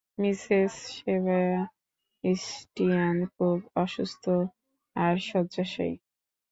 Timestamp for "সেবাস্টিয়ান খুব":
0.95-3.57